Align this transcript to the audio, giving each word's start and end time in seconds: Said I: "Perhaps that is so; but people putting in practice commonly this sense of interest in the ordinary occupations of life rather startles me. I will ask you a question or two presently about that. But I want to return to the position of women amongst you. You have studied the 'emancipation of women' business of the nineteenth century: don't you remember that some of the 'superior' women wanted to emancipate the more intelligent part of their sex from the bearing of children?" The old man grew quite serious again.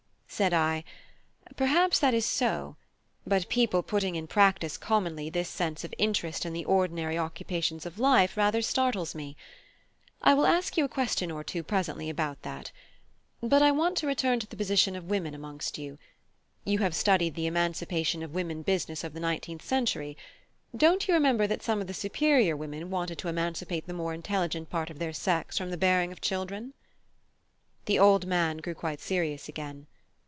Said 0.33 0.53
I: 0.53 0.85
"Perhaps 1.57 1.99
that 1.99 2.13
is 2.15 2.25
so; 2.25 2.75
but 3.27 3.47
people 3.49 3.83
putting 3.83 4.15
in 4.15 4.25
practice 4.25 4.75
commonly 4.77 5.29
this 5.29 5.49
sense 5.49 5.83
of 5.83 5.93
interest 5.99 6.45
in 6.47 6.53
the 6.53 6.65
ordinary 6.65 7.15
occupations 7.17 7.85
of 7.85 7.99
life 7.99 8.35
rather 8.37 8.61
startles 8.63 9.13
me. 9.13 9.35
I 10.21 10.33
will 10.33 10.47
ask 10.47 10.77
you 10.77 10.85
a 10.85 10.89
question 10.89 11.29
or 11.29 11.43
two 11.43 11.61
presently 11.63 12.09
about 12.09 12.41
that. 12.41 12.71
But 13.43 13.61
I 13.61 13.69
want 13.71 13.97
to 13.97 14.07
return 14.07 14.39
to 14.39 14.47
the 14.47 14.55
position 14.55 14.95
of 14.95 15.09
women 15.11 15.35
amongst 15.35 15.77
you. 15.77 15.99
You 16.63 16.79
have 16.79 16.95
studied 16.95 17.35
the 17.35 17.45
'emancipation 17.45 18.23
of 18.23 18.33
women' 18.33 18.63
business 18.63 19.03
of 19.03 19.13
the 19.13 19.19
nineteenth 19.19 19.61
century: 19.63 20.17
don't 20.75 21.07
you 21.07 21.13
remember 21.13 21.45
that 21.45 21.61
some 21.61 21.81
of 21.81 21.85
the 21.87 21.93
'superior' 21.93 22.55
women 22.57 22.89
wanted 22.89 23.19
to 23.19 23.27
emancipate 23.27 23.85
the 23.85 23.93
more 23.93 24.13
intelligent 24.13 24.71
part 24.71 24.89
of 24.89 24.97
their 24.97 25.13
sex 25.13 25.57
from 25.59 25.69
the 25.69 25.77
bearing 25.77 26.11
of 26.11 26.19
children?" 26.21 26.73
The 27.85 27.99
old 27.99 28.25
man 28.25 28.57
grew 28.57 28.73
quite 28.73 29.01
serious 29.01 29.47
again. 29.49 29.85